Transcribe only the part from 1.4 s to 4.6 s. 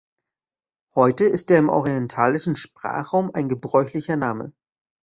er im orientalischen Sprachraum ein gebräuchlicher Name.